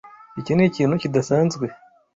[0.39, 1.65] Iki nikintu kidasanzwe?